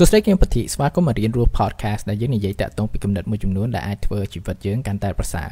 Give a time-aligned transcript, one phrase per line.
[0.00, 5.48] សួស្តីខ្ញុំពធីស្វាគមន៍មករៀនរស់ podcast ដែលយើងនិយាយតាក់ទងពីគំនិតមួយចំនួនដែលអាចធ្វើជីវិតយើងកាន់តែប្រសើរ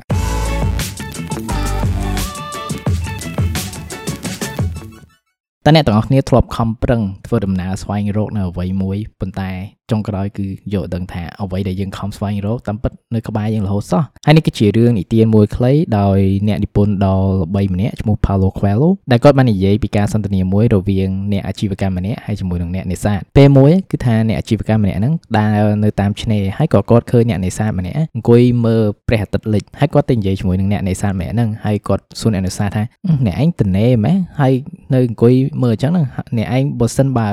[5.64, 9.51] តើអ្នកទាំងអស់គ្នាធ្លាប់ខំប្រឹងធ្វើដំណើរស្វែងរកនៅអ្វីមួយប៉ុន្តែ
[9.91, 16.18] ចុងក្រោយគឺយកដឹងថាអ្វីដែលយើងខំស្វែងរកតាមពិតនៅក្បែរយើងរហូតសោះហើយនេះគឺជារឿងនិទានមួយខ្លីដោយ
[16.48, 32.83] អ្នកនិពន្ធដ៏ល្បីម្នាក់ឈ្មោះ Paulo Coelho ដែលគាត់បាននិយាយពីការសន្ទនាមួយរវាងអ្នកអាជីវកម្មម្នាក់ហើយជាមួយនឹងអ្នកនេសាទពេលមួយគឺថាអ្នកអាជីវកម្មម្នាក់ហ្នឹងដើរនៅតាមឆ្នេរហើយក៏គាត់ឃើញអ្នកនេសាទម្នាក់អង្គុយមើលព្រះអាទិត្យលិចហើយគាត់ទៅនិយាយជាមួយនឹងអ្នកនេសាទម្នាក់ហ្នឹងហើយគាត់សួរអ្នកនេសាទថា
[33.27, 34.53] អ្នកឯងតនេមែនហើយ
[34.95, 35.92] នៅអង្គុយមើលអញ្ចឹង
[36.37, 37.28] អ្នកឯងបើសិនបើ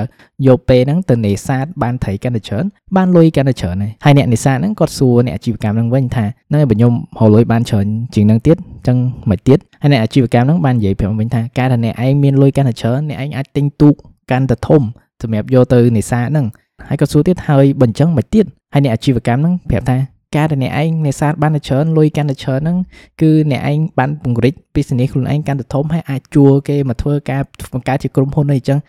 [0.48, 2.66] យកពេលហ្នឹងទៅនេសាទបានត្រីកាន់តែច្រើន
[2.96, 8.98] បានលុយកាន់តែច្រើនហើយអ្នកនេសាទហ្នឹងគាត់សួរអ្នកអាជីវកម្មហ្នឹងវិញថានៅបើខ្ញុំហៅលុយបានច្រើនជាងហ្នឹងទៀតអញ្ចឹង
[9.30, 13.96] មិនទៀតហើយអ្នកអាជីវកម្មហ្នឹងបាននិយាយប្រាប់វិញថាការដែលអ្នកឯងមានលុយកាន់តែច្រើនអ្នកឯងអាចទិញទូក
[14.32, 14.82] កាន់តែធំ
[15.22, 16.46] សម្រាប់យកទៅនេសាទហ្នឹង
[16.88, 19.98] ហើយគាត់សួរទៀតហើយបើអញ្ចឹងមិនទៀតហើយអ្នកអាជីវកម្មហ្នឹងប្រាប់ថា
[20.36, 22.78] ការដែលអ្នកឯងនេសាទបានតែច្រើនលុយកាន់តែច្រើនហ្នឹង
[23.22, 27.42] គឺអ្នកឯងបានពង្រីក business ខ្លួនឯងកាន់តែធំហើយអាចជួគេមកធ្វើការ
[27.74, 28.80] បង្កើតជាក្រុមហ៊ុនអីចឹង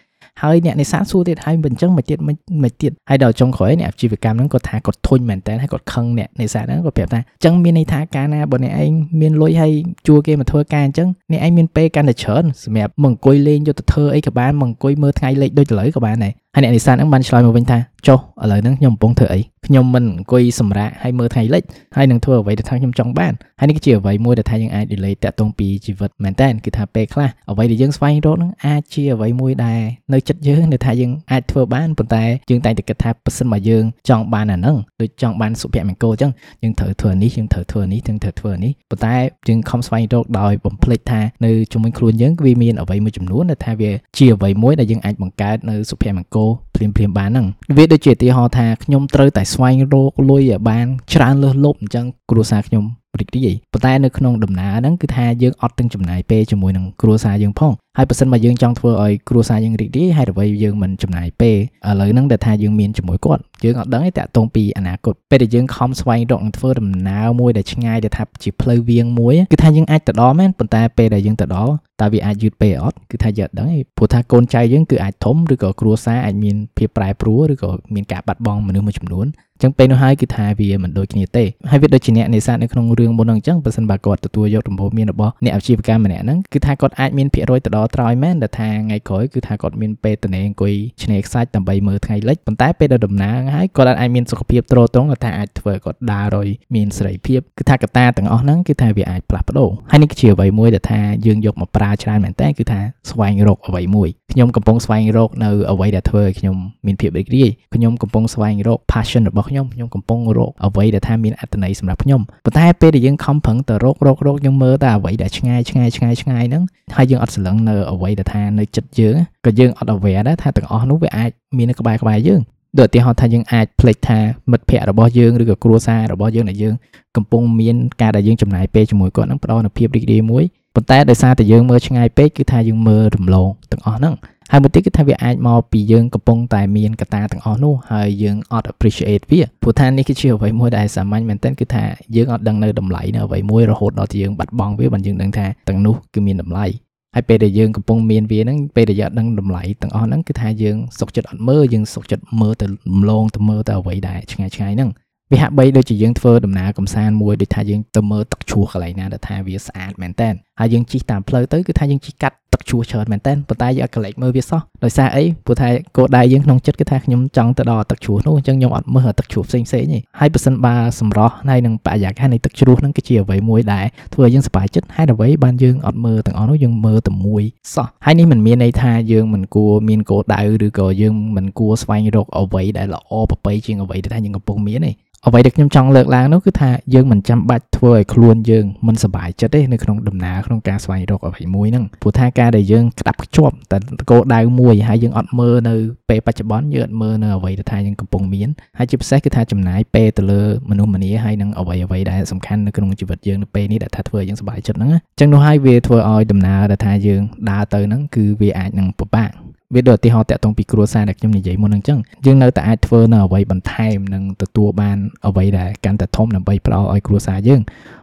[0.42, 9.72] ហើយអ្នកនេសាទសួរទៀតហើយមិនអញ្ចឹងមិនទៀតមិនទៀតហើយដល់ចុងក្រោយអ្នកអាជីវកម្មហ្នឹងគាត់ថាគាត់ធុញមែនតើហើយគាត់ខឹងអ្នកនេសាទហ្នឹងគាត់ប្រាប់ថាអញ្ចឹងមានន័យថាការណាបើអ្នកឯងមានលុយហើយ
[10.06, 21.62] ជួគេមកធ្វើការអញ្ចឹងអ្នកឯងមានពេលកាន់តែច្រើនសម្រាប់មកអង្គុយលេងយកទៅធ្វើអីក៏បានមកអង្គុយមើលថ្ងៃលិចដូចឥឡូវក៏បានដែរ ហើយអ្នកនេសាទហ្នឹងបានឆ្លើយមកវិញថាចុះឥឡូវហ្នឹងខ្ញុំកំពុងធ្វើអីខ្ញុំមិនអង្គុយសម្រាកហើយមើលថ្ងៃលិច
[21.96, 29.80] ហើយនឹងធ្វើអ្វីដែលថាខ្ញុំចង់បានហើយនេះគឺជាអ្វីមួយដែលថាយើងអាច relate តាក់ទងពីជីវិតមែនតើគឺថាពេលខ្លះអ្វីដែលយើងស្វែងរកហ្នឹងអាចជាអ្វីមួយដែល
[30.12, 36.32] នៅចិត្តយើងដែលថាយើងអាចធ្វើបានប៉ុន្តែយើងតែងតែគិតថាប៉ះសិនមកយើងចង់បានអាហ្នឹងដូចចង់បានសុភមង្គលអញ្ចឹង
[36.62, 39.16] យើងត្រូវធ្វើនេះយើងត្រូវធ្វើនេះយើងត្រូវធ្វើនេះប៉ុន្តែ
[39.48, 46.43] យើងខំស្វែងរកដោយបំភ្លេចថានៅជំនួយខ្លួនយើងវាមានអ្វីមួយចំនួនដែលថាវាជាអ្វីមួយដែលយើងអាចបង្កើតនៅសុភមង្គល
[46.74, 52.84] ភ្លាមភ្លាមបានហ្នឹងវាដូចជាឧទាហរណ៍ថាខ្ញុំត្រូវតែស្វែងរកលុយឲ្យបានច្រើនលើសលប់អញ្ចឹងគ្រួសារខ្ញុំ
[53.20, 61.56] រីករាយប៉ុន្តែនៅក្នុងដំណើរហ្នឹងគឺថាយើងអត់ទាំងចំណាយពេលជាមួយនឹងគ្រួសារយើងផង ហើយបើសិនមកយើងចង់ធ្វើឲ្យគ្រួសារយើងរីករាយហើយអ្វីយើងមិនចំណាយពេល
[61.88, 71.72] ឥឡូវហ្នឹងដែលថាយើងមានជាមួយគាត់យើងអត់ដឹងទេតាក់ទងពីអនាគតពេលដែលយើងខំស្វែងរកនឹងធ្វើដំណើរមួយដែលឆ្ងាយដែលថាជាផ្លូវវាងមួយគឺថាយើងអាចទៅដល់មែនប៉ុន្តែពេលដែលយើងទៅដល់
[72.02, 79.26] តើវាអាចយឺតពេលអត់គឺថាយើងអត់ដឹងទេព្រោះថាកូនចៅយើងគឺអាចធំឬក៏គ្រួសារអាចមានភាពប្រែប្រួលឬក៏មានការបាត់បង់មនុស្សមួយចំនួន
[79.62, 102.80] ចឹងពេលនោះហើយគឺថាវាមិនដូចគ្នាទេហើយវាដូចជាអ្នកនេសាទនៅក្នុងរឿងមុនហ្នឹងអញ្ចឹងបើសិនបើគាត់ទទួលយកដំបូន្មានរបស់អ្នកអាជីវកម្មម្នាក់ហ្នឹងគឺថាគាត់អាចមានភាគរយទៅដល់ត្រោយមែនដែលថាថ្ងៃក្រោយគឺថាគាត់មានពេលតនេអង្គុយឆ្នេរខ្សាច់ដើម្បីមើលថ្ងៃលិចប៉ុន្តែពេលដែលដំណើរហើយគាត់អាចមានសុខភាពទ្រទ្រង់ថាអាចធ្វើគាត់ដើររយមានសេរីភាពគឺថាកត្តាទាំងអស់ហ្នឹងគឺថាវាអាចផ្លាស់ប្ដូរហើយនេះគឺជាអ្វីមួយដែលថាយើងយកមកប្រើច្រើនមែនតើគឺថា
[103.10, 106.56] ស្វែងរកអ្វីមួយខ្ញុំកំពុងស្វែងរកនៅអ្វីដែលធ្វើឲ្យខ្ញុំ
[106.86, 116.62] មានភាពរីករាយខ្ញុំកំពុងស្វែងរក passion របស់ខ្ញុំខ្ញុំកំពុងរកអ្វីដែលថាមានអត្ថន័យសម្រាប់ខ្ញុំប៉ុន្តែពេលដែលយើងខំប្រឹងទៅរករករកយើងមើលតែអ្វីដែលឆ្ងាយឆ្ងាយឆ្ងាយឆ្ងាយហ្នឹង
[116.96, 119.14] ហើយយើងអត់ស្រឡឹងនៅអ្វីដែលថានៅចិត្តយើង
[119.44, 122.40] ក៏យើងអត់ aware ដែរថាទាំងអស់នោះវាអាចមាននៅក្បែរក្បែរយើង
[122.78, 124.18] ដូចឧទាហរណ៍ថាយើងអាចភ្លេចថា
[124.50, 126.74] មិត្តភ័ក្តិរបស់យើងឬក៏គ្រួសាររបស់យើងដែលយើង
[127.16, 134.14] កំពុងមានការដែលយើងចំណាយពេលជាមួយគាត់នឹងផ្ដល់នូវភាពរីករាយមួយប៉ុន្តែដោយសារតែយើងមើលឆ្ងាយពេកគឺថាយើងមើលរំលងទាំងអស់ហ្នឹង
[134.50, 141.84] ហើយមួយទៀតគឺថាវាអាចមកពីយើងកំពុងតែមានកត្តាទាំងអស់នោះហើយយើងអត់ appreciate វាព្រោះថានេះគឺជាអ្វីមួយដែលសាមញ្ញមែនទែនគឺថា
[142.16, 146.66] យើងអត់ដឹងនៅតម្លៃនៅអ្វីមួយរហូតដល់ទីយើងបាត់បង់វាបើយើងដឹងថាទាំងនោះគឺមានតម្លៃ
[147.14, 154.90] ហើយពេលដែលយើងកំពុងមានវាហ្នឹងពេលដែលយើងដឹងតម្លៃទាំងអស់ហ្នឹងគឺថាយើងសុខចិត្តអត់មើលយើងសុខចិត្តមើលទៅរំលងទៅមើលទៅអ្វីដែលឆ្ងាយឆ្ងាយហ្នឹង
[155.32, 160.30] វាហាក់បីដូចជាយើងធ្វើដំណើរកំសាន្តមួយដូចថាយើងទៅមើលទឹកជ្រោះកន្លែងណាដែលថាវាស្អាតមែនតើ
[160.60, 177.42] ហើយយើងជិះតាមផ្លូវទៅគឺថាយើងជិះកាត់ទឹកជ្រោះច្រើនមែនតើប៉ុន្តែយើងអត់កលែកមើលវាសោះដោយសារអីព្រោះថាគោលដៅយើងក្នុងចិត្តគឺថាខ្ញុំចង់ទៅដល់ទឹកជ្រោះនោះអញ្ចឹងខ្ញុំអត់មើលទឹកជ្រោះផ្សេងផ្សេងទេហើយបើសិនបើសម្រស់ហើយនឹងបរិយាកាសនៃទឹកជ្រោះហ្នឹងគឺជាអ្វីមួយដែលធ្វើឲ្យយើងសប្បាយចិត្តហើយអ្វីបានយើងអត់មើលទាំងអស់នោះយើងមើលតែមួយ
[177.74, 184.92] សោះហើយនេះមិនមានន័យថាយើងមិនគួរមានគោលដៅឬក៏យើងមិនគួរស្វែងរកអ្វីដែលល្អប្រពៃជាងអ្វីដែលថាយើងកំពុងមានទេ
[185.26, 193.78] អ្វីដែលខ្ញុំចង់លើកឡើងនោះគឺថាយើងមិនចាំបាច់ធ្វើឲ្យខ្លួនយើងមិនសប្បាយចិត្តទេនៅក្នុងដំណើរក្នុងការស្វែងរកអ្វីមួយហ្នឹងព្រោះថាការដែលយើងក្តាប់ខ្ជាប់តែ
[194.10, 195.74] គោលដៅមួយហើយយើងអត់មើលនៅ
[196.08, 198.48] ពេលបច្ចុប្បន្នយើងអត់មើលនៅអ្វីដែលថាយើងកំពុងមាន
[198.78, 209.30] ហើយជាពិសេសគឺថាចំណាយពេលទៅលើមនុស្សម្នាហើយនឹងអ្វីអ្វីដែលសំខាន់នៅក្នុងជីវិតយើងនៅពេលនេះដែលថាធ្វើឲ្យយើងសប្បាយចិត្តហ្នឹងអញ្ចឹងនោះហើយវាធ្វើឲ្យដំណើរដែលថាយើងដើរទៅហ្នឹងគឺវាអាចនឹងពិបាក
[209.74, 217.60] វាដូចឧទាហរណ៍តាក់ទងពីគ្រួសារដែលខ្ញុំនិយាយមុនហ្នឹងចឹងយើងនៅតែអាចធ្វើនៅអ្វីបន្ថែមនិងទទួលបានអ្វីដែលកាន់តែធំដើម្បីផ្ដល់ឲ្យគ្រួសារយើង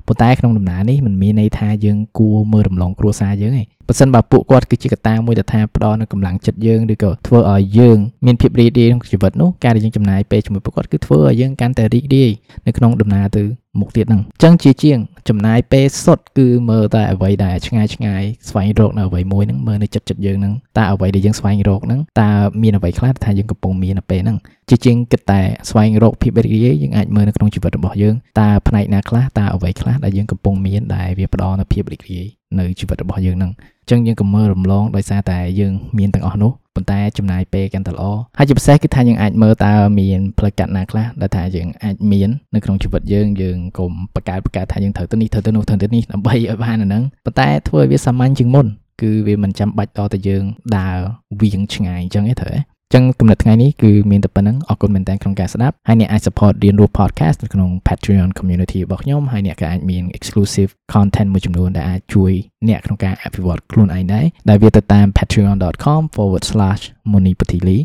[0.08, 12.32] ប៉ុន្តែក្នុងដំណើរនេះมันមានន័យថាយើងគួរមើលរំលងគ្រួសារយើងទេបើសិនបើពួកគាត់គឺជាកត្តាមួយដែលថាផ្ដល់នូវកម្លាំងចិត្តយើងឬក៏ធ្វើឲ្យយើងមានភាពរីករាយក្នុងជីវិតនោះការដែលយើងចំណាយពេលជាមួយពួកគាត់គឺធ្វើឲ្យយើងកាន់តែរីករាយ
[12.68, 13.44] នៅក្នុងដំណើរទៅ
[13.80, 15.00] មុខទៀតហ្នឹងអញ្ចឹងជាជាង
[15.32, 22.32] ចំណាយពេលសុទ្ធគឺមើលតែអ្វីដែលឆ្ងាយឆ្ងាយស្វែងរកនៅអ្វីមួយហ្នឹងមើលនៅចិត្តចិត្តយើងហ្នឹងតើអ្វីដែលយើងស្វែងរកហ្នឹងតើ
[22.62, 24.38] មានអ្វីខ្លះថាយើងកំពុងមាននៅពេលហ្នឹង
[24.70, 33.52] ជាជាងគិតតែស្វែងរកភាពរីករាយយើងអាចមើលនៅក្នុងជីវិតរបស់យើងតើផ្នែកណាខ្លះតើអ្វីខ្លះដែលយើងកំពុងមានដែលវាផ្ដល់នូវភាពរីករាយ នៅជីវិតរបស់យើងហ្នឹង
[33.82, 38.04] អញ្ចឹងយើងកុំមើលរំលងដោយសារតែយើងមានទាំងអស់នោះប៉ុន្តែចំណាយពេលកាន់តែល្អ
[38.38, 48.68] ហើយជាពិសេសគឺថាយើងអាចមើលតើមានផ្លូវកាត់ណាខ្លះដែលថាយើងអាចមាននៅក្នុងជីវិតយើងយើងកុំបកកើតបកកើតថាយើងត្រូវទៅនេះត្រូវទៅនោះត្រូវទៅនេះដើម្បីឲ្យបានអាហ្នឹងប៉ុន្តែធ្វើឲ្យវាសាមញ្ញជាងមុន
[49.02, 50.44] គឺវាមិនចាំបាច់តតែយើង
[50.78, 50.98] ដើរ
[51.42, 52.60] វៀងឆ្ងាយអញ្ចឹងទេត្រូវទេ
[52.94, 62.32] ចឹងគំនិតថ្ងៃនេះគឺមានតែប៉ុណ្្នឹងអរគុណមែនតើក្នុងការស្ដាប់ហើយអ្នកអាច support រៀនរស់ podcast នៅក្នុង Patreon community របស់ខ្ញុំហើយអ្នកក៏អាចមាន exclusive content មួយចំនួនដែលអាចជួយ
[62.68, 67.78] អ្នកក្នុងការអភិវឌ្ឍខ្លួនឯងដែរដែលវាទៅតាម patreon.com/monipatili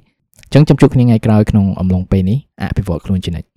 [0.54, 3.48] ចឹងចាំជួបគ្នាថ្ងៃក្រោយក្នុងអំឡុងពេលនេះអភិវឌ្ឍខ្លួនជានិច្ច